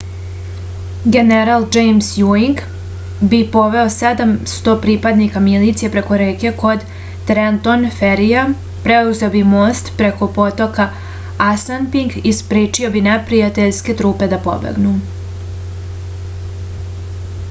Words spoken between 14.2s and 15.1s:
da pobegnu